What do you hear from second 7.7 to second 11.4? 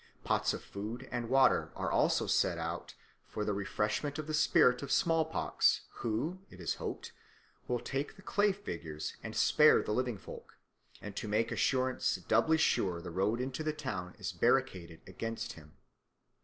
take the clay figures and spare the living folk; and to